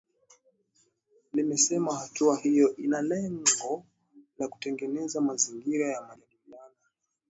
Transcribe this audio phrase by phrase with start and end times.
[1.33, 3.85] Limesema hatua hiyo ina lengo
[4.39, 6.75] la kutengeneza mazingira ya majadiliano.